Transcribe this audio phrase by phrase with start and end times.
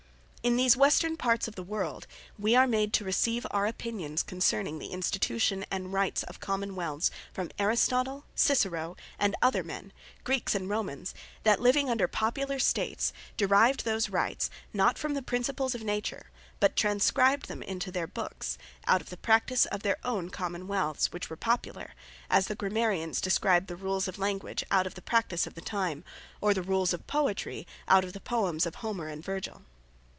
[0.43, 4.79] In these westerne parts of the world, we are made to receive our opinions concerning
[4.79, 9.93] the Institution, and Rights of Common wealths, from Aristotle, Cicero, and other men,
[10.23, 15.75] Greeks and Romanes, that living under Popular States, derived those Rights, not from the Principles
[15.75, 18.57] of Nature, but transcribed them into their books,
[18.87, 21.93] out of the Practice of their own Common wealths, which were Popular;
[22.31, 26.03] as the Grammarians describe the Rules of Language, out of the Practise of the time;
[26.41, 29.61] or the Rules of Poetry, out of the Poems of Homer and Virgil.